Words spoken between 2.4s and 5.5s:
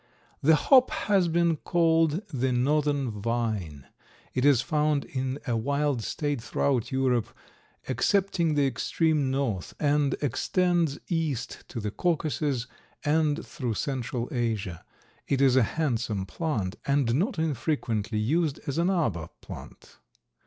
northern vine. It is found in